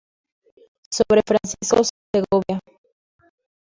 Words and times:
Sobre 0.89 1.21
Francisco 1.21 1.83
Segovia 2.11 2.57